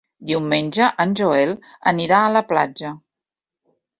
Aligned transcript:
Diumenge 0.27 0.87
en 1.03 1.11
Joel 1.19 1.51
anirà 1.93 2.21
a 2.29 2.33
la 2.37 2.43
platja. 2.53 2.95